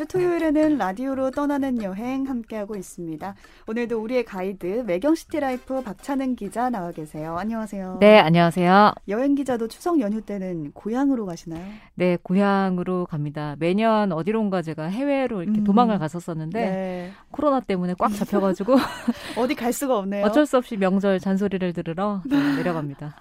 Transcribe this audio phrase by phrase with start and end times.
[0.00, 3.34] 매주 토요일에는 라디오로 떠나는 여행 함께하고 있습니다.
[3.66, 7.36] 오늘도 우리의 가이드 매경시티라이프 박찬은 기자 나와 계세요.
[7.36, 7.98] 안녕하세요.
[8.00, 8.94] 네, 안녕하세요.
[9.08, 11.62] 여행 기자도 추석 연휴 때는 고향으로 가시나요?
[11.96, 13.56] 네, 고향으로 갑니다.
[13.58, 15.64] 매년 어디론가 제가 해외로 이렇게 음.
[15.64, 17.10] 도망을 갔었었는데 네.
[17.30, 18.76] 코로나 때문에 꽉 잡혀가지고
[19.36, 20.24] 어디 갈 수가 없네요.
[20.24, 23.16] 어쩔 수 없이 명절 잔소리를 들으러 네, 내려갑니다.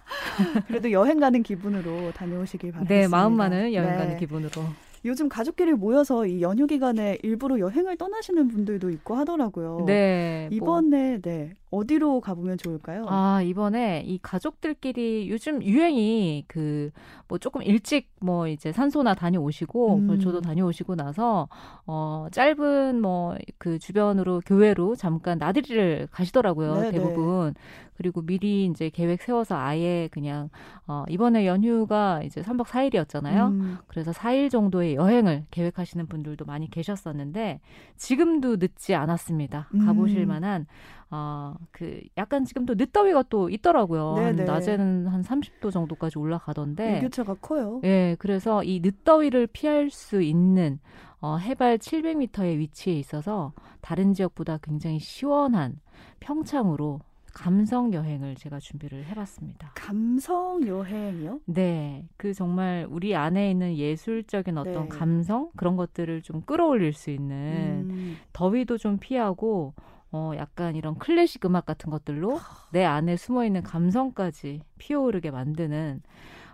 [0.68, 2.96] 그래도 여행 가는 기분으로 다녀오시길 바랍니다.
[2.96, 3.98] 네, 마음만은 여행 네.
[3.98, 4.89] 가는 기분으로.
[5.06, 9.84] 요즘 가족끼리 모여서 이 연휴 기간에 일부러 여행을 떠나시는 분들도 있고 하더라고요.
[9.86, 13.06] 네, 뭐, 이번에 네 어디로 가보면 좋을까요?
[13.08, 16.92] 아, 이번에 이 가족들끼리 요즘 유행이 그
[17.30, 20.08] 뭐 조금 일찍 뭐 이제 산소나 다녀오시고 음.
[20.08, 21.48] 뭐 저도 다녀오시고 나서
[21.86, 26.82] 어 짧은 뭐 그 주변으로 교회로 잠깐 나들이를 가시더라고요.
[26.82, 27.54] 네, 대부분.
[27.96, 30.50] 그리고 미리 이제 계획 세워서 아예 그냥
[30.88, 33.50] 어 이번에 연휴가 이제 3박 4일이었잖아요.
[33.50, 37.60] 음, 그래서 4일 정도의 여행을 계획하시는 분들도 많이 계셨었는데
[37.98, 39.68] 지금도 늦지 않았습니다.
[39.86, 40.28] 가보실 음.
[40.30, 40.66] 만한
[41.12, 44.16] 어그 약간 지금 또 늦더위가 또 있더라고요.
[44.16, 44.44] 한 네네.
[44.46, 46.96] 낮에는 한 30도 정도까지 올라가던데.
[46.98, 47.82] 일교차가 커요.
[47.84, 50.80] 예, 그래서 이 늦더위를 피할 수 있는
[51.20, 55.80] 어, 해발 700m의 위치에 있어서 다른 지역보다 굉장히 시원한
[56.20, 57.02] 평창으로
[57.34, 59.72] 감성 여행을 제가 준비를 해봤습니다.
[59.76, 61.42] 감성 여행이요?
[61.46, 64.90] 네, 그 정말 우리 안에 있는 예술적인 어떤 네.
[64.90, 69.74] 감성 그런 것들을 좀 끌어올릴 수 있는 음, 더위도 좀 피하고
[70.12, 72.40] 어 약간 이런 클래식 음악 같은 것들로
[72.72, 76.02] 내 안에 숨어 있는 감성까지 피어오르게 만드는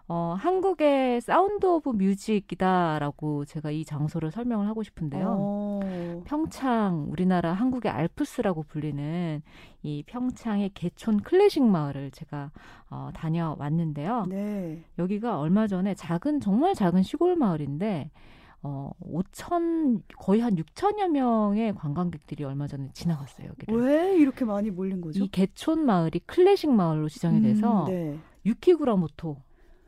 [0.07, 5.35] 어 한국의 Sound of Music이다라고 제가 이 장소를 설명을 하고 싶은데요.
[5.39, 9.41] 어, 평창 우리나라 한국의 알프스라고 불리는
[9.81, 12.51] 이 평창의 계촌 클래식 마을을 제가
[12.91, 14.25] 어 다녀왔는데요.
[14.27, 14.83] 네.
[14.99, 18.11] 여기가 얼마 전에 작은 정말 작은 시골 마을인데
[18.67, 23.49] 어 5천 거의 한 6천여 명의 관광객들이 얼마 전에 지나갔어요.
[23.49, 23.79] 여기를.
[23.79, 25.23] 왜 이렇게 많이 몰린 거죠?
[25.23, 28.19] 이 개촌 마을이 클래식 마을로 지정이 돼서 음, 네.
[28.43, 29.37] 유키구라모토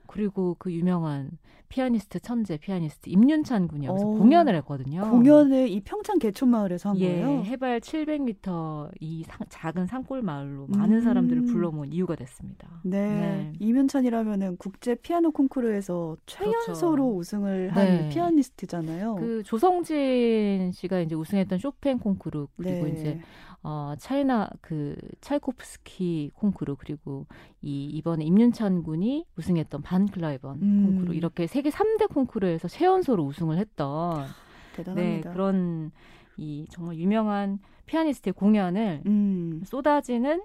[0.07, 1.31] 그리고 그 유명한
[1.69, 4.17] 피아니스트 천재 피아니스트 임윤찬 군이 여기서 오.
[4.19, 5.01] 공연을 했거든요.
[5.11, 7.43] 공연을 이 평창 개촌 마을에서 한 예, 거예요.
[7.43, 10.71] 해발 700m 이 상- 작은 산골 마을로 음.
[10.71, 12.69] 많은 사람들을 불러모은 이유가 됐습니다.
[12.83, 13.09] 네.
[13.09, 13.53] 네.
[13.59, 17.17] 이면찬이라면은 국제 피아노 콩쿠르에서 최연소로 그렇죠.
[17.17, 18.09] 우승을 한 네.
[18.09, 19.15] 피아니스트잖아요.
[19.15, 22.91] 그 조성진 씨가 이제 우승했던 쇼팽 콩쿠르 그리고 네.
[22.93, 23.19] 이제
[23.63, 27.25] 어 차이나 그 차이코프스키 콩쿠르 그리고
[27.61, 30.85] 이 이번에 임윤찬 군이 우승했던 반 클라이번 음.
[30.85, 35.33] 콩쿠르 이렇게 세계 3대 콩쿠르에서 최연소로 우승을 했던 네 대단합니다.
[35.33, 35.91] 그런
[36.37, 39.61] 이 정말 유명한 피아니스트의 공연을 음.
[39.65, 40.43] 쏟아지는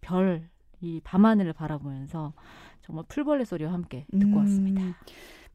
[0.00, 0.48] 별
[0.80, 2.32] 이 밤하늘을 바라보면서
[2.82, 4.36] 정말 풀벌레 소리와 함께 듣고 음.
[4.36, 4.80] 왔습니다.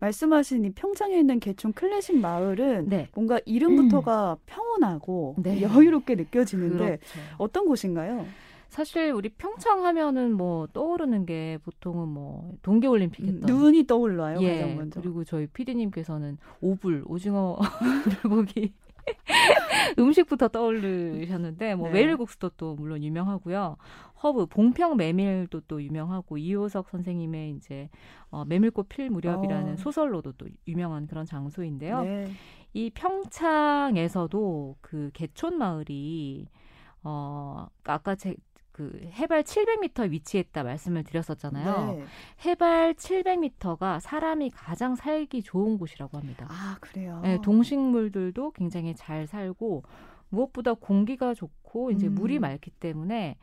[0.03, 3.07] 말씀하신 이 평창에 있는 계촌 클래식 마을은 네.
[3.13, 5.61] 뭔가 이름부터가 평온하고 네.
[5.61, 7.19] 여유롭게 느껴지는데 그렇죠.
[7.37, 8.25] 어떤 곳인가요?
[8.67, 14.41] 사실 우리 평창 하면은 뭐 떠오르는 게 보통은 뭐 동계 올림픽 음, 했던 눈이 떠올라요
[14.41, 14.99] 예 가장 먼저.
[14.99, 17.57] 그리고 저희 PD님께서는 오불 오징어
[18.23, 18.73] 불고기
[19.99, 22.01] 음식부터 떠오르셨는데 뭐 네.
[22.01, 23.77] 메밀국수도 또 물론 유명하고요
[24.23, 27.89] 허브 봉평 메밀도 또 유명하고 이효석 선생님의 이제
[28.29, 29.77] 어, 메밀꽃 필 무렵이라는 어.
[29.77, 32.03] 소설로도 또 유명한 그런 장소인데요.
[32.03, 32.31] 네.
[32.73, 36.47] 이 평창에서도 그 개촌 마을이
[37.03, 38.35] 어 아까 제
[38.73, 41.95] 그 해발 700m 위치했다 말씀을 드렸었잖아요.
[41.95, 42.03] 네.
[42.43, 46.47] 해발 700m가 사람이 가장 살기 좋은 곳이라고 합니다.
[46.49, 47.19] 아 그래요.
[47.23, 49.83] 네, 동식물들도 굉장히 잘 살고
[50.29, 52.15] 무엇보다 공기가 좋고 이제 음.
[52.15, 53.37] 물이 맑기 때문에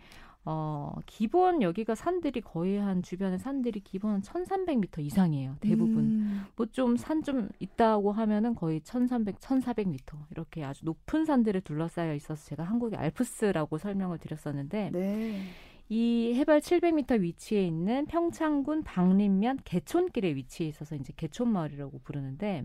[0.45, 5.57] 어 기본 여기가 산들이 거의 한 주변의 산들이 기본 1,300m 이상이에요.
[5.61, 5.99] 대부분.
[5.99, 6.45] 음.
[6.57, 12.63] 뭐좀 산 좀 있다고 하면은 거의 1300, 1400m 이렇게 아주 높은 산들에 둘러싸여 있어서 제가
[12.63, 15.43] 한국의 알프스라고 설명을 드렸었는데 네.
[15.91, 22.65] 이 해발 700m 위치에 있는 평창군 방림면 개촌길에 위치해 있어서 이제 개촌마을이라고 부르는데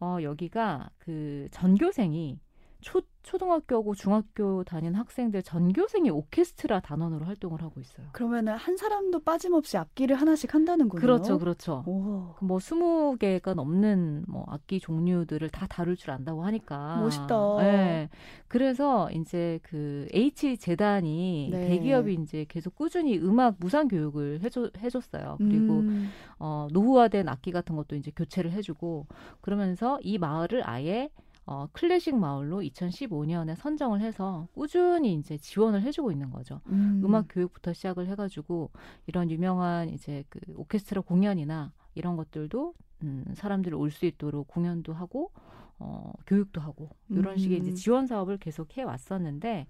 [0.00, 2.40] 어 여기가 그 전교생이
[2.80, 8.06] 초 초등학교고 중학교 다니는 학생들 전교생이 오케스트라 단원으로 활동을 하고 있어요.
[8.12, 11.00] 그러면은 한 사람도 빠짐없이 악기를 하나씩 한다는 거예요.
[11.00, 11.84] 그렇죠, 그렇죠.
[11.86, 12.34] 오.
[12.40, 17.56] 뭐 20개가 넘는 뭐 악기 종류들을 다 다룰 줄 안다고 하니까 멋있다.
[17.58, 18.08] 네.
[18.48, 21.68] 그래서 이제 그 H 재단이 네.
[21.68, 25.36] 대기업이 이제 계속 꾸준히 음악 무상 교육을 해줘 해줬어요.
[25.38, 26.10] 그리고 음.
[26.38, 29.06] 어 노후화된 악기 같은 것도 이제 교체를 해주고
[29.42, 31.10] 그러면서 이 마을을 아예
[31.46, 36.60] 어, 클래식 마을로 2015년에 선정을 해서 꾸준히 이제 지원을 해주고 있는 거죠.
[36.66, 37.02] 음.
[37.04, 38.70] 음악 교육부터 시작을 해가지고
[39.06, 45.32] 이런 유명한 이제 그 오케스트라 공연이나 이런 것들도 음, 사람들이 올 수 있도록 공연도 하고
[45.78, 47.74] 어, 교육도 하고 이런 식의 이제 음.
[47.74, 49.66] 지원 사업을 계속 해 왔었는데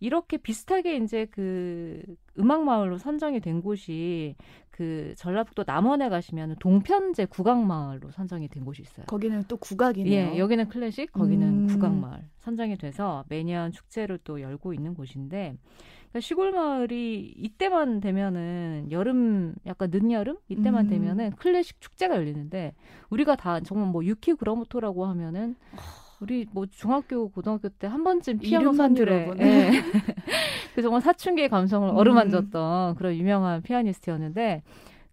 [0.00, 2.02] 이렇게 비슷하게 이제 그
[2.38, 4.36] 음악 마을로 선정이 된 곳이
[4.78, 9.06] 그 전라북도 남원에 가시면 동편제 국악 마을로 선정이 된 곳이 있어요.
[9.06, 10.34] 거기는 또 국악이네요.
[10.34, 11.66] 예, 여기는 클래식, 거기는 음.
[11.66, 15.56] 국악 마을 선정이 돼서 매년 축제를 또 열고 있는 곳인데
[16.10, 20.90] 그러니까 시골 마을이 이때만 되면은 여름 약간 늦여름 이때만 음.
[20.90, 22.74] 되면은 클래식 축제가 열리는데
[23.10, 25.56] 우리가 다 정말 뭐 유키 그라모토라고 하면은
[26.20, 29.30] 우리 뭐 중학교 고등학교 때 한 번쯤 피아노 선율에.
[29.40, 29.70] 예.
[30.74, 31.96] 그 정말 사춘기의 감성을 음.
[31.96, 34.62] 어루만졌던 그런 유명한 피아니스트였는데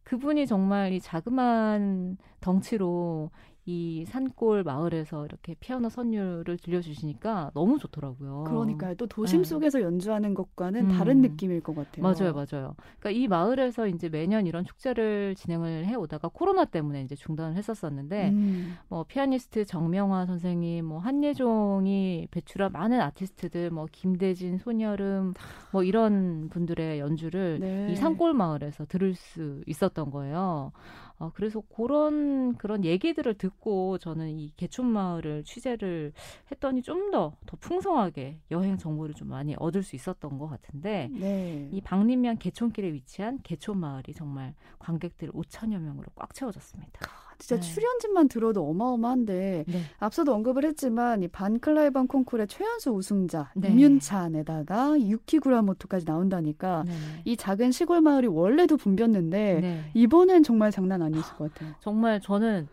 [0.03, 3.31] 그분이 정말 이 자그마한 덩치로
[3.67, 8.43] 이 산골 마을에서 이렇게 피아노 선율을 들려주시니까 너무 좋더라고요.
[8.43, 8.93] 그러니까요.
[8.93, 9.49] 또 도심 네.
[9.49, 10.97] 속에서 연주하는 것과는 음.
[10.97, 12.03] 다른 느낌일 것 같아요.
[12.03, 12.75] 맞아요, 맞아요.
[12.99, 18.29] 그러니까 이 마을에서 이제 매년 이런 축제를 진행을 해 오다가 코로나 때문에 이제 중단을 했었었는데
[18.29, 18.77] 음.
[18.87, 25.33] 뭐 피아니스트 정명화 선생님, 뭐 한예종이 배출한 많은 아티스트들, 뭐 김대진, 손여름,
[25.71, 27.87] 뭐 이런 분들의 연주를 네.
[27.91, 30.71] 이 산골 마을에서 들을 수 있었던 거예요.
[31.17, 36.11] 어, 그래서 그런 그런 얘기들을 듣고 저는 이 개촌 마을을 취재를
[36.51, 41.69] 했더니 좀더더 풍성하게 여행 정보를 좀 많이 얻을 수 있었던 것 같은데 네.
[41.71, 46.99] 이 박림면 개촌길에 위치한 개촌 마을이 정말 관객들 5천여 명으로 꽉 채워졌습니다.
[47.37, 47.61] 진짜 네.
[47.61, 49.79] 출연진만 들어도 어마어마한데 네.
[49.99, 53.69] 앞서도 언급을 했지만 이 반클라이번 콩쿠르의 최연소 우승자 네.
[53.69, 56.85] 임윤찬에다가 유키 구라모토까지 나온다니까.
[57.25, 59.91] 이 작은 시골 마을이 원래도 붐볐는데 네.
[59.93, 61.73] 이번엔 정말 장난 아니었을 것 같아요.
[61.79, 62.67] 정말 저는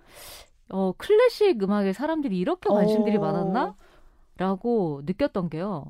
[0.69, 3.21] 어, 클래식 음악에 사람들이 이렇게 관심들이 어.
[3.21, 3.75] 많았나?
[4.39, 5.85] 라고 느꼈던 게요.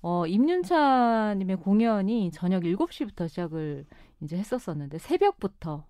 [0.00, 3.84] 어, 임윤찬님의 공연이 저녁 7시부터 시작을
[4.20, 5.84] 이제 했었었는데 새벽부터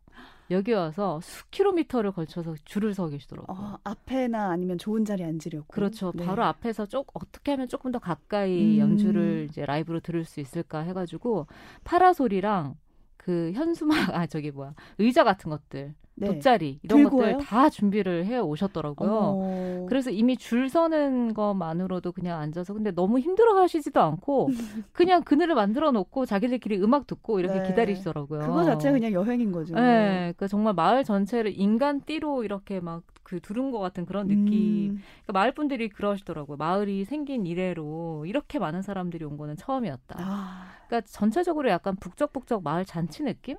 [0.51, 3.57] 여기 와서 수킬로미터를 걸쳐서 줄을 서 계시더라고요.
[3.57, 5.67] 어, 앞에나 아니면 좋은 자리에 앉으려고.
[5.69, 6.13] 그렇죠.
[6.15, 6.25] 네.
[6.25, 8.79] 바로 앞에서 쪽 어떻게 하면 조금 더 가까이 음.
[8.79, 11.47] 연주를 이제 라이브로 들을 수 있을까 해가지고
[11.85, 12.77] 파라솔이랑
[13.17, 15.95] 그 현수막 아 저기 뭐야 의자 같은 것들 네.
[16.27, 17.39] 돗자리 이런 들고 것들?
[17.39, 19.11] 다 준비를 해 오셨더라고요.
[19.13, 19.87] 어.
[19.89, 24.49] 그래서 이미 줄 서는 것만으로도 그냥 앉아서 근데 너무 힘들어 하시지도 않고
[24.93, 27.69] 그냥 그늘을 만들어 놓고 자기들끼리 음악 듣고 이렇게 네.
[27.69, 28.41] 기다리시더라고요.
[28.41, 29.75] 그거 자체가 그냥 여행인 거죠.
[29.75, 34.91] 네, 그러니까 정말 마을 전체를 인간 띠로 이렇게 막 그 두른 것 같은 그런 느낌.
[34.91, 36.57] 음, 그러니까 마을 분들이 그러시더라고요.
[36.57, 40.17] 마을이 생긴 이래로 이렇게 많은 사람들이 온 거는 처음이었다.
[40.19, 43.57] 아, 그러니까 전체적으로 약간 북적북적 마을 잔치 느낌?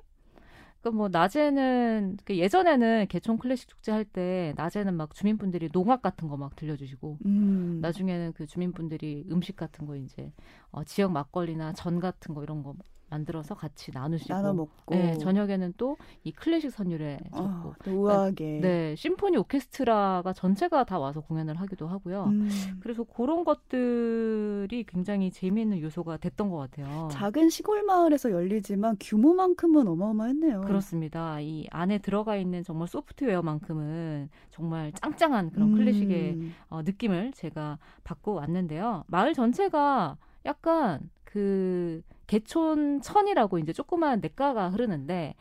[0.84, 6.28] 그러니까 뭐 낮에는 그 예전에는 개촌 클래식 축제 할 때 낮에는 막 주민분들이 농악 같은
[6.28, 7.78] 거 막 들려주시고 음.
[7.80, 10.30] 나중에는 그 주민분들이 음식 같은 거 이제
[10.72, 12.74] 어, 지역 막걸리나 전 같은 거 이런 거
[13.14, 14.94] 만들어서 같이 나누시고 나눠 먹고.
[14.94, 18.60] 네, 저녁에는 또 이 클래식 선율에 어, 또 우아하게.
[18.60, 22.24] 네 심포니 오케스트라가 전체가 다 와서 공연을 하기도 하고요.
[22.24, 22.48] 음.
[22.80, 27.08] 그래서 그런 것들이 굉장히 재미있는 요소가 됐던 것 같아요.
[27.12, 30.62] 작은 시골 마을에서 열리지만 규모만큼은 어마어마했네요.
[30.62, 31.40] 그렇습니다.
[31.40, 35.74] 이 안에 들어가 있는 정말 소프트웨어만큼은 정말 짱짱한 그런 음.
[35.76, 36.38] 클래식의
[36.70, 39.04] 어, 느낌을 제가 받고 왔는데요.
[39.08, 45.34] 마을 전체가 약간 그 개촌천이라고 이제 조그마한 냇가가 흐르는데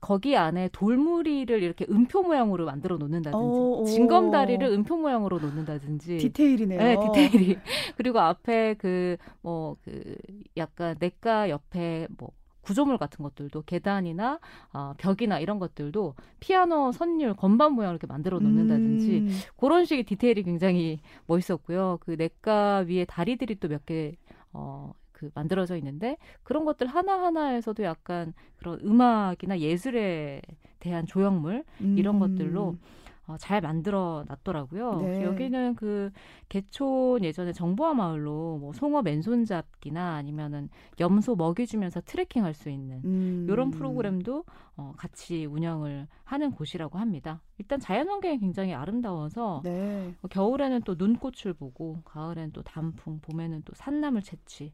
[0.00, 3.84] 거기 안에 돌무리를 이렇게 음표 모양으로 만들어 놓는다든지 오, 오.
[3.86, 6.78] 징검다리를 음표 모양으로 놓는다든지 디테일이네요.
[6.80, 7.58] 네, 디테일이.
[7.96, 10.16] 그리고 앞에 그, 뭐, 그,
[10.56, 14.40] 약간 냇가 옆에 뭐, 구조물 같은 것들도 계단이나
[14.72, 19.28] 어, 벽이나 이런 것들도 피아노 선율 건반 모양을 이렇게 만들어 놓는다든지 음.
[19.56, 21.98] 그런 식의 디테일이 굉장히 멋있었고요.
[22.00, 24.16] 그 냇가 위에 다리들이 또 몇 개
[24.56, 30.40] 어, 그 만들어져 있는데 그런 것들 하나 하나에서도 약간 그런 음악이나 예술에
[30.80, 32.20] 대한 조형물 이런 음.
[32.20, 32.76] 것들로
[33.26, 35.00] 어, 잘 만들어 놨더라고요.
[35.02, 35.24] 네.
[35.24, 36.10] 여기는 그
[36.48, 40.68] 개촌 예전에 정보화 마을로 뭐 송어 맨손 잡기나 아니면은
[41.00, 43.46] 염소 먹이 주면서 트레킹 할 수 있는 음.
[43.50, 44.44] 이런 프로그램도
[44.78, 47.40] 어, 같이 운영을 하는 곳이라고 합니다.
[47.58, 50.12] 일단 자연환경이 굉장히 아름다워서 네.
[50.20, 54.72] 뭐 겨울에는 또 눈꽃을 보고 가을에는 또 단풍, 봄에는 또 산나물 채취.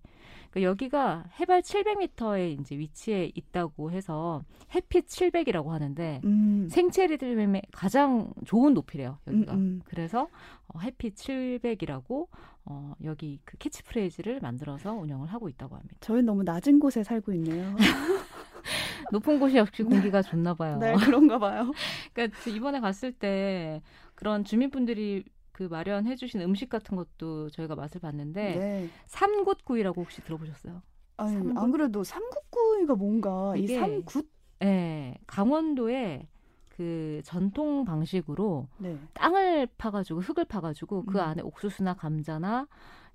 [0.51, 4.43] 그러니까 여기가 해발 700m에 이제 위치해 있다고 해서
[4.75, 6.69] 햇빛 700이라고 하는데 음.
[6.69, 9.55] 생체리들의 가장 좋은 높이래요 여기가.
[9.55, 9.81] 음, 음.
[9.85, 10.29] 그래서
[10.69, 12.29] 어, 햇빛 700이라고
[12.65, 15.97] 어, 여기 그 캐치프레이즈를 만들어서 운영을 하고 있다고 합니다.
[16.01, 17.75] 저희 너무 낮은 곳에 살고 있네요.
[19.13, 20.79] 높은 곳이 역시 공기가 좋나 봐요.
[20.79, 21.71] 네, 그런가 봐요.
[22.15, 23.83] 그러니까 저 이번에 갔을 때
[24.15, 28.89] 그런 주민분들이 그 마련해 주신 음식 같은 것도 저희가 맛을 봤는데 네.
[29.07, 30.83] 삼굿구이라고 혹시 들어보셨어요?
[31.19, 31.59] 아니, 삼국?
[31.59, 34.31] 안 그래도 삼국구이가 뭔가 이 삼굿
[34.61, 36.29] 네, 강원도에
[36.77, 38.99] 그 전통 방식으로 네.
[39.13, 41.21] 땅을 파가지고 흙을 파가지고 그 음.
[41.21, 42.67] 안에 옥수수나 감자나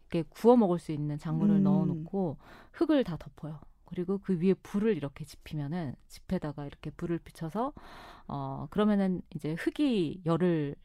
[0.02, 1.64] 이렇게 구워 먹을 수 있는 작물을 음.
[1.64, 2.38] 넣어놓고
[2.74, 3.60] 흙을 다 덮어요.
[3.86, 7.74] 그리고 그 위에 불을 이렇게 지피면은 지폐다가 이렇게 불을 비춰서
[8.28, 10.76] 어 그러면은 이제 흙이 열을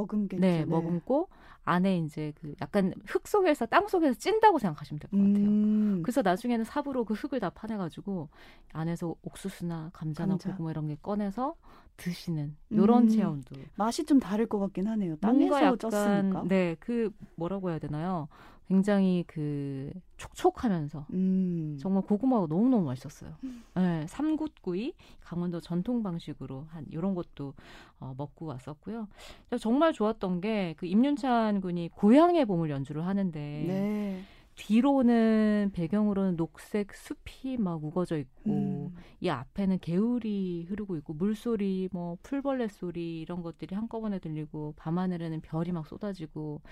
[0.00, 0.40] 머금겠죠.
[0.40, 1.28] 네, 머금고
[1.64, 5.46] 안에 이제 그 약간 흙 속에서 땅 속에서 찐다고 생각하시면 될 것 같아요.
[5.48, 6.00] 음.
[6.04, 8.28] 그래서 나중에는 삽으로 그 흙을 다 파내가지고
[8.72, 10.50] 안에서 옥수수나 감자나 감자.
[10.50, 11.56] 고구마 이런 게 꺼내서
[11.96, 13.08] 드시는 이런 음.
[13.08, 15.16] 체험도 맛이 좀 다를 것 같긴 하네요.
[15.16, 16.46] 땅에서 약간 쪘으니까.
[16.48, 18.28] 네 그 뭐라고 해야 되나요?
[18.68, 21.76] 굉장히 그 촉촉하면서 음.
[21.80, 23.36] 정말 고구마가 너무 너무 맛있었어요.
[23.74, 27.54] 네, 삼굿구이 강원도 전통 방식으로 한 이런 것도
[28.00, 29.06] 어, 먹고 왔었고요.
[29.60, 34.22] 정말 좋았던 게 그 임윤찬 군이 고향의 봄을 연주를 하는데 네.
[34.56, 38.94] 뒤로는 배경으로는 녹색 숲이 막 우거져 있고 음.
[39.20, 45.72] 이 앞에는 개울이 흐르고 있고 물소리 뭐 풀벌레 소리 이런 것들이 한꺼번에 들리고 밤하늘에는 별이
[45.72, 46.62] 막 쏟아지고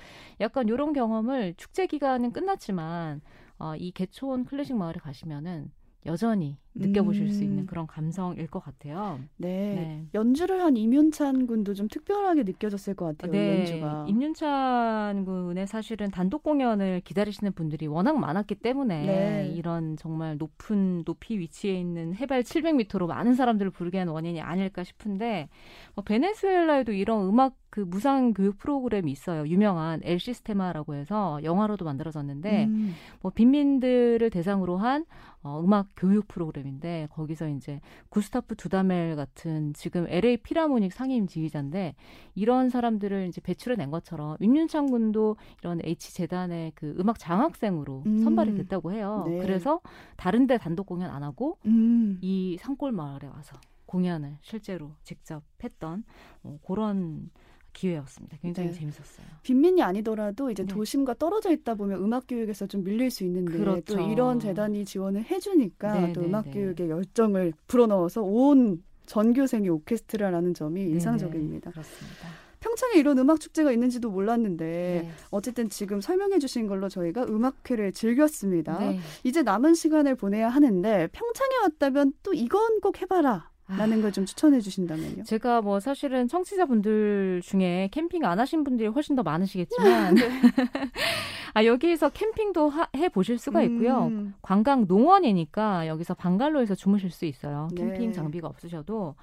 [0.41, 3.21] 약간 이런 경험을 축제 기간은 끝났지만
[3.59, 5.71] 어, 이 개촌 클래식 마을에 가시면은
[6.07, 7.66] 여전히 느껴보실 수 있는 음.
[7.66, 9.21] 그런 감성일 것 같아요.
[9.37, 9.49] 네.
[9.49, 10.07] 네.
[10.14, 13.33] 연주를 한 임윤찬 군도 좀 특별하게 느껴졌을 것 같아요.
[13.33, 14.07] 네, 연주가.
[14.09, 19.52] 임윤찬 군의 사실은 단독 공연을 기다리시는 분들이 워낙 많았기 때문에 네.
[19.54, 25.49] 이런 정말 높은 높이 위치해 있는 해발 700m로 많은 사람들을 부르게 한 원인이 아닐까 싶은데
[25.95, 29.49] 뭐 베네수엘라에도 이런 음악 그 무상 교육 프로그램이 있어요.
[29.49, 32.95] 유명한 엘 시스테마라고 해서 영화로도 만들어졌는데 음.
[33.21, 35.04] 뭐 빈민들을 대상으로 한
[35.43, 41.94] 어, 음악 교육 프로그램 인데 거기서 이제 구스타프 두다멜 같은 지금 LA 피라모닉 상임 지휘자인데
[42.35, 48.18] 이런 사람들을 이제 배출해 낸 것처럼 윤윤창 군도 이런 H 재단의 그 음악 장학생으로 음.
[48.18, 49.25] 선발이 됐다고 해요.
[49.26, 49.38] 네.
[49.38, 49.80] 그래서
[50.16, 52.18] 다른 데 단독 공연 안 하고 음.
[52.21, 53.56] 이 산골 마을에 와서
[53.87, 56.04] 공연을 실제로 직접 했던
[56.42, 57.30] 어, 그런
[57.75, 58.38] 기회였습니다.
[58.40, 58.75] 굉장히 네.
[58.75, 59.26] 재밌었어요.
[59.43, 60.73] 빈민이 아니더라도 이제 네.
[60.73, 63.97] 도심과 떨어져 있다 보면 음악 교육에서 좀 밀릴 수 있는데 그렇죠.
[63.97, 66.52] 또 이런 재단이 지원을 해주니까 네, 또 네, 음악 네.
[66.52, 71.71] 교육의 열정을 불어넣어서 온 전교생이 오케스트라라는 점이 네네, 인상적입니다.
[71.73, 72.28] 그렇습니다.
[72.61, 75.11] 평창에 이런 음악 축제가 있는지도 몰랐는데 네.
[75.31, 78.78] 어쨌든 지금 설명해 주신 걸로 저희가 음악회를 즐겼습니다.
[78.78, 78.99] 네.
[79.23, 83.54] 이제 남은 시간을 보내야 하는데 평창에 왔다면 또 이건 꼭 해봐라 아.
[83.66, 85.25] 라는 걸 좀 추천해 주신다면요.
[85.25, 90.14] 제가 뭐 사실은 청취자분들 중에 캠핑 안 하신 분들이 훨씬 더 많으시겠지만
[91.54, 94.06] 아 여기서 캠핑도 하- 해 보실 수가 있고요.
[94.09, 97.68] 음, 관광 농원이니까 여기서 방갈로에서 주무실 수 있어요.
[97.73, 97.83] 네.
[97.83, 99.14] 캠핑 장비가 없으셔도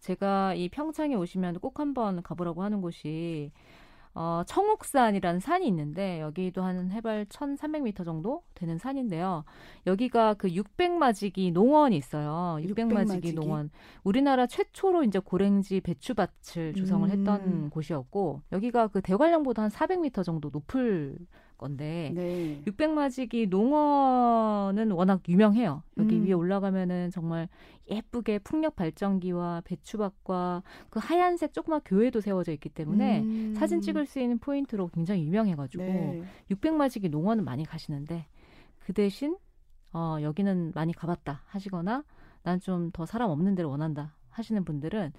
[0.00, 3.50] 제가 이 평창에 오시면 꼭 한번 가보라고 하는 곳이
[4.14, 9.44] 어, 청옥산이라는 산이 있는데 여기도 한 해발 1,300m 정도 되는 산인데요.
[9.86, 12.58] 여기가 그 600마지기 농원이 있어요.
[12.60, 13.34] 600마지기 600마지기.
[13.34, 13.70] 농원.
[14.04, 17.10] 우리나라 최초로 이제 고랭지 배추밭을 조성을 음.
[17.10, 21.16] 했던 곳이었고 여기가 그 대관령보다 한 400m 정도 높을
[21.58, 22.62] 건데 네.
[22.66, 25.82] 600마지기 농원은 워낙 유명해요.
[25.98, 26.24] 여기 음.
[26.26, 27.48] 위에 올라가면은 정말
[27.90, 33.54] 예쁘게 풍력 발전기와 배추밭과 그 하얀색 조그만 교회도 세워져 있기 때문에 음.
[33.56, 36.22] 사진 찍을 수 있는 포인트로 굉장히 유명해가지고 네.
[36.50, 38.26] 600마지기 농원은 많이 가시는데
[38.78, 39.36] 그 대신
[39.92, 42.04] 어, 여기는 많이 가봤다 하시거나
[42.42, 45.12] 난 좀 더 사람 없는 데를 원한다 하시는 분들은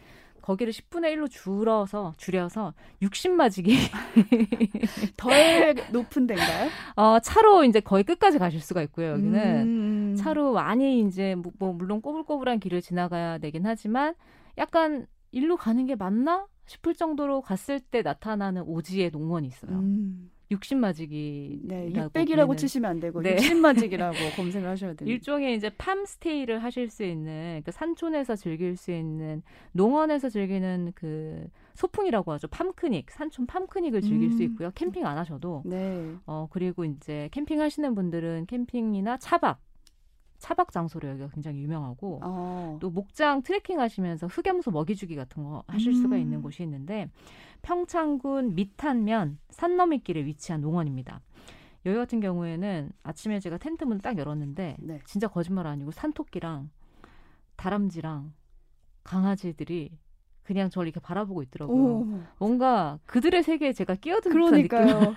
[0.46, 3.74] 거기를 10분의 1로 줄어서 줄여서 60마지기
[5.18, 6.70] 덜 높은 데인가요?
[6.96, 9.14] 어, 차로 이제 거의 끝까지 가실 수가 있고요.
[9.14, 10.16] 여기는 음.
[10.16, 14.14] 차로 많이 이제 뭐, 뭐 물론 꼬불꼬불한 길을 지나가야 되긴 하지만
[14.60, 19.72] 약간 일로 가는 게 맞나 싶을 정도로 갔을 때 나타나는 오지의 농원이 있어요.
[19.72, 20.30] 음.
[20.52, 23.36] 60마지기 네, 600이라고 치시면 안 되고 네.
[23.36, 25.06] 60마직이라고 검색을 하셔야 됩니다.
[25.06, 31.48] 일종의 이제 팜 스테이를 하실 수 있는 그 산촌에서 즐길 수 있는 농원에서 즐기는 그
[31.74, 32.48] 소풍이라고 하죠.
[32.48, 34.44] 팜크닉, 산촌 팜크닉을 즐길 수 음.
[34.44, 34.72] 있고요.
[34.76, 36.14] 캠핑 안 하셔도 네.
[36.26, 39.60] 어 그리고 이제 캠핑 하시는 분들은 캠핑이나 차박
[40.38, 42.78] 차박 장소로 여기가 굉장히 유명하고 어.
[42.80, 46.22] 또 목장 트레킹 하시면서 흑염소 먹이 주기 같은 거 하실 수가 음.
[46.22, 47.10] 있는 곳이 있는데
[47.66, 51.22] 평창군 미탄면 산 너미길에 위치한 농원입니다.
[51.88, 55.00] 여기 같은 경우에는 아침에 제가 텐트 문을 딱 열었는데 네.
[55.06, 56.70] 진짜 거짓말 아니고 산토끼랑
[57.56, 58.34] 다람쥐랑
[59.04, 59.98] 강아지들이
[60.46, 61.84] 그냥 저를 이렇게 바라보고 있더라고요.
[61.84, 62.22] 오.
[62.38, 64.32] 뭔가 그들의 세계에 제가 끼어든.
[64.32, 65.14] 그러니까요.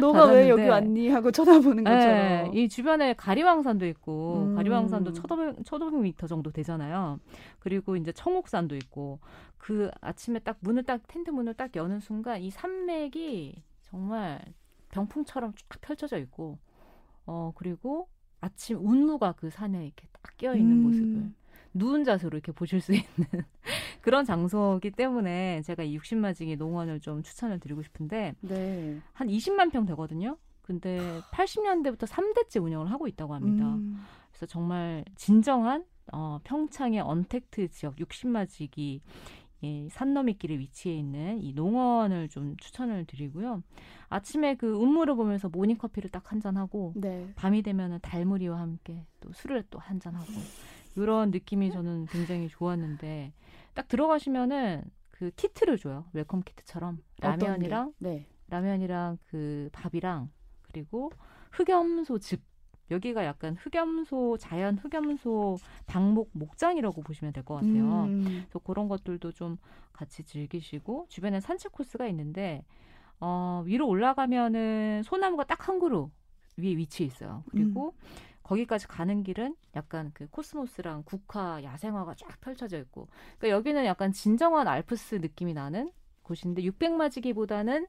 [0.00, 0.68] 너가 왜 여기 받았는데.
[0.70, 2.56] 왔니 하고 쳐다보는 네, 것처럼.
[2.56, 4.54] 이 주변에 가리왕산도 있고 음.
[4.54, 7.20] 가리왕산도 1,500, 1,500m 정도 되잖아요.
[7.58, 9.20] 그리고 이제 청옥산도 있고
[9.58, 14.40] 그 아침에 딱 문을 딱 텐트 문을 딱 여는 순간 이 산맥이 정말
[14.90, 16.58] 병풍처럼 쫙 펼쳐져 있고
[17.26, 18.08] 어 그리고
[18.40, 20.82] 아침 운무가 그 산에 이렇게 딱 끼어 있는 음.
[20.84, 21.30] 모습을
[21.78, 23.06] 누운 자세로 이렇게 보실 수 있는
[24.00, 29.00] 그런 장소이기 때문에 제가 이 60마지기 농원을 좀 추천을 드리고 싶은데 네.
[29.12, 30.36] 한 20만 평 되거든요.
[30.62, 33.64] 근데 80년대부터 3대째 운영을 하고 있다고 합니다.
[33.74, 34.04] 음.
[34.30, 39.00] 그래서 정말 진정한 어, 평창의 언택트 지역 600마지기
[39.60, 43.62] 이 산너미길에 위치해 있는 이 농원을 좀 추천을 드리고요.
[44.08, 47.32] 아침에 그 운무를 보면서 모닝커피를 딱 한 잔하고 네.
[47.34, 50.26] 밤이 되면 은 달무리와 함께 또 술을 또 한 잔하고
[50.96, 53.32] 이런 느낌이 저는 굉장히 좋았는데
[53.74, 56.04] 딱 들어가시면은 그 키트를 줘요.
[56.12, 56.98] welcome kit처럼?
[57.20, 58.26] 라면이랑 네.
[58.48, 60.30] 라면이랑 그 밥이랑
[60.62, 61.10] 그리고
[61.52, 62.40] 흑염소 즙
[62.90, 68.04] 여기가 약간 흑염소 자연 흑염소 방목 목장이라고 보시면 될 것 같아요.
[68.04, 68.24] 음.
[68.24, 69.58] 그래서 그런 것들도 좀
[69.92, 72.64] 같이 즐기시고 주변에 산책 코스가 있는데
[73.20, 76.10] 어, 위로 올라가면은 소나무가 딱 한 그루
[76.56, 77.44] 위에 위치해 있어요.
[77.50, 77.94] 그리고
[78.48, 83.06] 거기까지 가는 길은 약간 그 코스모스랑 국화 야생화가 쫙 펼쳐져 있고
[83.38, 85.90] 그러니까 여기는 약간 진정한 알프스 느낌이 나는
[86.22, 87.88] 곳인데 600마지기보다는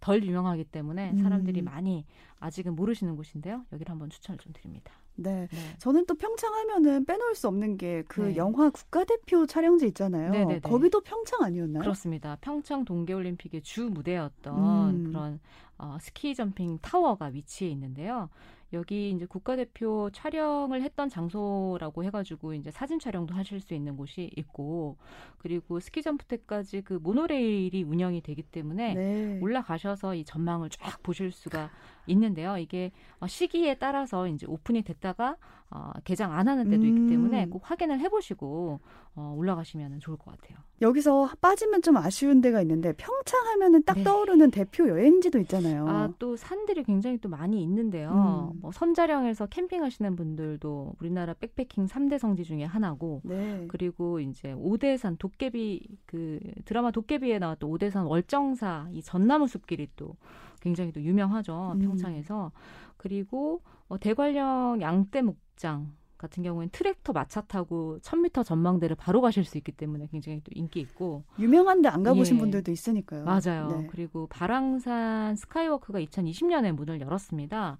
[0.00, 1.66] 덜 유명하기 때문에 사람들이 음.
[1.66, 2.06] 많이
[2.40, 3.66] 아직은 모르시는 곳인데요.
[3.72, 4.92] 여기를 한번 추천을 좀 드립니다.
[5.14, 5.46] 네.
[5.50, 5.58] 네.
[5.78, 8.36] 저는 또 평창 하면은 빼놓을 수 없는 게그 네.
[8.36, 10.30] 영화 국가대표 촬영지 있잖아요.
[10.30, 10.60] 네네네.
[10.60, 11.82] 거기도 평창 아니었나요?
[11.82, 12.38] 그렇습니다.
[12.40, 15.04] 평창 동계올림픽의 주 무대였던 음.
[15.04, 15.40] 그런
[15.76, 18.30] 어, 스키 점핑 타워가 위치해 있는데요.
[18.72, 24.96] 여기 이제 국가대표 촬영을 했던 장소라고 해가지고 이제 사진 촬영도 하실 수 있는 곳이 있고
[25.38, 29.38] 그리고 스키 점프대까지 그 모노레일이 운영이 되기 때문에 네.
[29.40, 31.70] 올라가셔서 이 전망을 쫙 보실 수가
[32.06, 32.56] 있는데요.
[32.58, 35.36] 이게 어, 시기에 따라서 이제 오픈이 됐다가
[35.72, 36.88] 어, 개장 안 하는 때도 음.
[36.88, 38.80] 있기 때문에 꼭 확인을 해보시고
[39.14, 40.58] 어, 올라가시면 좋을 것 같아요.
[40.82, 44.02] 여기서 빠지면 좀 아쉬운 데가 있는데 평창 하면은 딱 네.
[44.02, 45.88] 떠오르는 대표 여행지도 있잖아요.
[45.88, 48.50] 아, 또 산들이 굉장히 또 많이 있는데요.
[48.52, 48.60] 음.
[48.60, 53.66] 뭐 선자령에서 캠핑하시는 분들도 우리나라 백패킹 3대 성지 중에 하나고 네.
[53.68, 60.16] 그리고 이제 오대산 도깨비 그 드라마 도깨비에 나왔던 오대산 월정사 이 전나무 숲길이 또
[60.60, 61.72] 굉장히 또 유명하죠.
[61.74, 61.80] 음.
[61.80, 62.52] 평창에서.
[62.96, 69.56] 그리고 어, 대관령 양떼 목장 같은 경우에는 트랙터 마차 타고 1000m 전망대를 바로 가실 수
[69.56, 72.40] 있기 때문에 굉장히 또 인기 있고 유명한데 안 가보신 예.
[72.40, 73.24] 분들도 있으니까요.
[73.24, 73.68] 맞아요.
[73.68, 73.86] 네.
[73.90, 77.78] 그리고 바랑산 스카이워크가 2020년에 문을 열었습니다.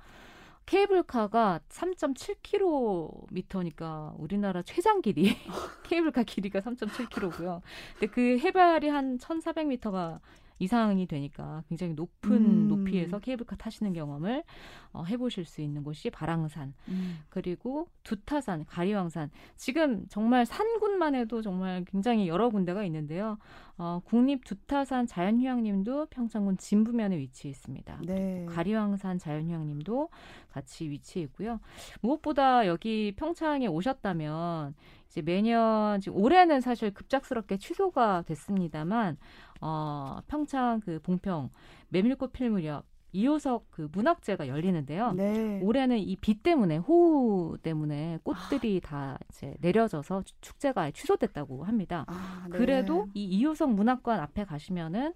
[0.64, 5.34] 케이블카가 3.7km니까 우리나라 최장 길이
[5.84, 7.60] 케이블카 길이가 3.7km고요.
[7.98, 10.20] 근데 그 해발이 한 1,400m가
[10.60, 12.68] 이상이 되니까 굉장히 높은 음.
[12.68, 14.44] 높이에서 케이블카 타시는 경험을
[14.92, 16.74] 어, 해보실 수 있는 곳이 바랑산.
[16.88, 17.18] 음.
[17.30, 19.30] 그리고 두타산, 가리왕산.
[19.56, 23.38] 지금 정말 산군만 해도 정말 굉장히 여러 군데가 있는데요.
[23.78, 28.00] 어, 국립 두타산 자연휴양림도 평창군 진부면에 위치해 있습니다.
[28.04, 28.44] 네.
[28.50, 30.10] 가리왕산 자연휴양림도
[30.50, 31.58] 같이 위치해 있고요.
[32.02, 34.74] 무엇보다 여기 평창에 오셨다면
[35.08, 39.16] 이제 매년 지금 올해는 사실 급작스럽게 취소가 됐습니다만
[39.60, 41.50] 어, 평창 그 봉평
[41.88, 45.12] 메밀꽃 필 무렵 이호석 그 문학제가 열리는데요.
[45.12, 45.60] 네.
[45.62, 52.04] 올해는 이 비 때문에 호우 때문에 꽃들이 다 이제 내려져서 추- 축제가 취소됐다고 합니다.
[52.08, 52.58] 아, 네.
[52.58, 55.12] 그래도 이 이호석 문학관 앞에 가시면은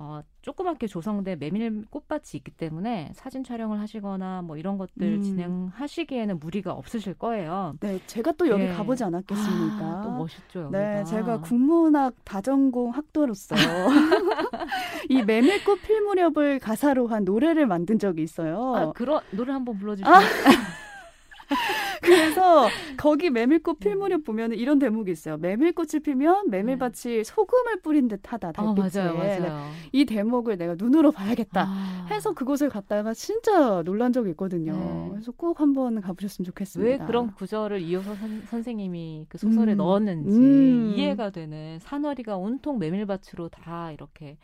[0.00, 5.22] 어, 조그맣게 조성된 메밀 꽃밭이 있기 때문에 사진 촬영을 하시거나 뭐 이런 것들 음.
[5.22, 7.74] 진행하시기에는 무리가 없으실 거예요.
[7.80, 8.68] 네, 제가 또 여기 예.
[8.68, 9.84] 가보지 않았겠습니까?
[9.84, 10.60] 아, 또 멋있죠.
[10.60, 10.78] 여기가.
[10.78, 13.56] 네, 제가 국문학 다전공 학도로서
[15.08, 18.74] 이 메밀꽃 필 무렵을 가사로 한 노래를 만든 적이 있어요.
[18.76, 20.20] 아, 그런 노래 한번 불러주시면 아,
[22.08, 23.98] 그래서 거기 메밀꽃 필 음.
[24.00, 25.36] 무렵 보면 이런 대목이 있어요.
[25.36, 29.02] 메밀꽃이 피면 메밀밭이 소금을 뿌린 듯하다 아, 달빛에.
[29.02, 29.70] 맞아요, 맞아요.
[29.92, 31.66] 이 대목을 내가 눈으로 봐야겠다.
[31.68, 32.06] 아.
[32.10, 34.72] 해서 그곳을 갔다가 진짜 놀란 적이 있거든요.
[34.72, 35.08] 네.
[35.10, 36.90] 그래서 꼭 한번 가보셨으면 좋겠습니다.
[36.90, 39.78] 왜 그런 구절을 이효석 선, 선생님이 그 소설에 음.
[39.78, 40.94] 넣었는지 음.
[40.96, 44.38] 이해가 되는 산허리가 온통 메밀밭으로 다 이렇게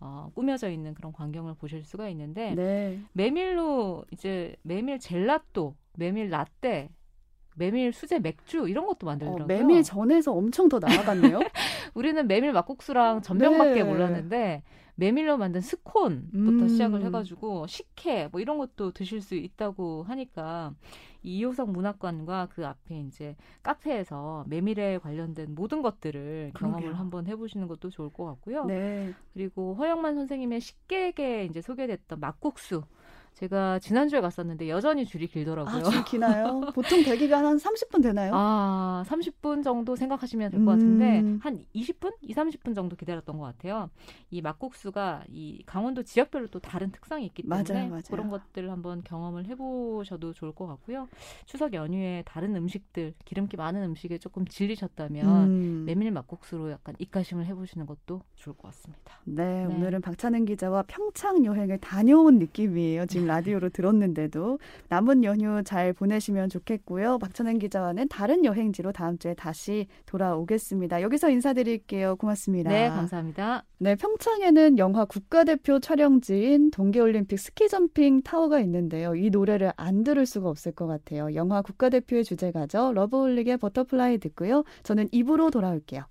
[0.00, 3.00] 어, 꾸며져 있는 그런 광경을 보실 수가 있는데 네.
[3.12, 6.88] 메밀로 이제 메밀 젤라또, 메밀 라떼,
[7.54, 9.46] 메밀 수제 맥주 이런 것도 어, 만들더라고요.
[9.46, 11.40] 메밀 전에서 엄청 더 나아갔네요.
[11.94, 13.84] 우리는 메밀 막국수랑 전병밖에 네.
[13.84, 14.62] 몰랐는데
[15.00, 16.68] 메밀로 만든 스콘부터 음.
[16.68, 20.74] 시작을 해가지고 식혜 뭐 이런 것도 드실 수 있다고 하니까
[21.22, 26.98] 이 이호석 문학관과 그 앞에 이제 카페에서 메밀에 관련된 모든 것들을 경험을 그러게요.
[26.98, 28.64] 한번 해보시는 것도 좋을 것 같고요.
[28.66, 29.14] 네.
[29.32, 32.84] 그리고 허영만 선생님의 식객에 이제 소개됐던 막국수
[33.34, 35.86] 제가 지난주에 갔었는데 여전히 줄이 길더라고요.
[35.86, 36.60] 아, 줄 기나요?
[36.74, 38.32] 보통 대기가 한 30분 되나요?
[38.34, 41.40] 아, 30분 정도 생각하시면 될것 같은데 음.
[41.42, 43.88] 한 20분, 2, 30분 정도 기다렸던 것 같아요.
[44.30, 48.02] 이 막국수가 이 강원도 지역별로 또 다른 특성이 있기 때문에 맞아요, 맞아요.
[48.10, 51.08] 그런 것들을 한번 경험을 해보셔도 좋을 것 같고요.
[51.46, 55.84] 추석 연휴에 다른 음식들 기름기 많은 음식에 조금 질리셨다면 음.
[55.86, 59.14] 메밀 막국수로 약간 입가심을 해보시는 것도 좋을 것 같습니다.
[59.24, 59.74] 네, 네.
[59.74, 63.06] 오늘은 박찬은 기자와 평창 여행을 다녀온 느낌이에요.
[63.06, 67.18] 지금 라디오로 들었는데도 남은 연휴 잘 보내시면 좋겠고요.
[67.18, 71.02] 박찬은 기자와는 다른 여행지로 다음 주에 다시 돌아오겠습니다.
[71.02, 72.16] 여기서 인사드릴게요.
[72.16, 72.70] 고맙습니다.
[72.70, 73.64] 네, 감사합니다.
[73.78, 79.14] 네, 평창에는 영화 국가대표 촬영지인 동계올림픽 스키점핑 타워가 있는데요.
[79.14, 81.34] 이 노래를 안 들을 수가 없을 것 같아요.
[81.34, 82.92] 영화 국가대표의 주제가죠.
[82.94, 84.64] 러브홀릭의 Butterfly 듣고요.
[84.82, 86.02] 저는 2부로 돌아올게요.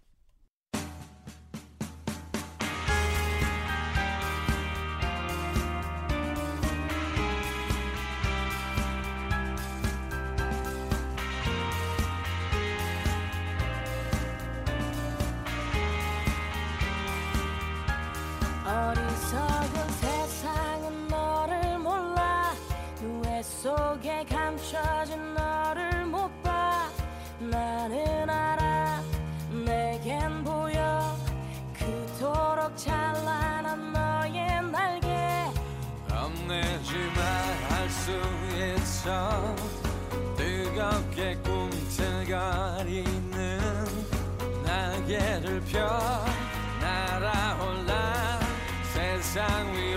[24.29, 26.89] 감춰진 너를 못 봐.
[27.39, 29.01] 나는 알아.
[29.65, 31.17] 내겐 보여.
[31.73, 35.07] 그토록 찬란한 너의 날개.
[36.07, 37.17] 겁내지만
[37.69, 38.11] 할 수
[38.75, 39.55] 있어.
[40.37, 42.99] 뜨겁게 꿈틀거리는
[44.63, 45.79] 날개를 펴.
[46.81, 48.39] 날아올라
[48.93, 49.88] 세상 위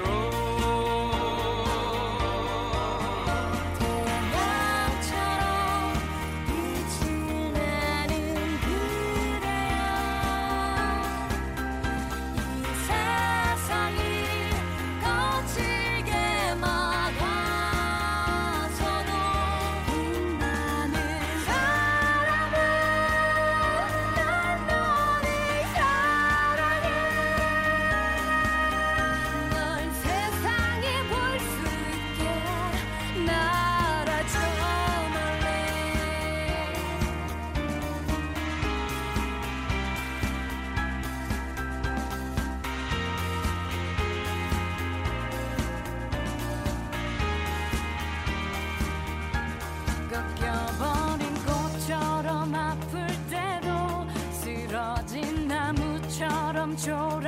[56.72, 57.20] 나무처